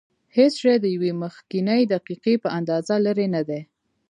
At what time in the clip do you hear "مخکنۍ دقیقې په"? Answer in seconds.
1.23-2.49